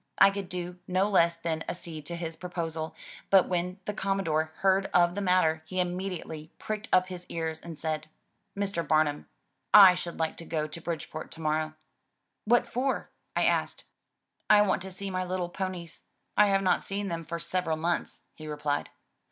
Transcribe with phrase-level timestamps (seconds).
[0.17, 2.95] I could do no less than accede to his proposal,
[3.29, 7.77] but when the Commodore heard of the matter, he immediately pricked up his ears, and
[7.77, 8.09] said,
[8.57, 8.87] "Mr.
[8.87, 9.27] Bar num,
[9.63, 11.75] / should like to go to Bridgeport to morrow."
[12.45, 13.83] "What for?" I asked.
[14.49, 16.05] "I want to see my little ponies.
[16.35, 18.89] I have not seen them for several months," he replied.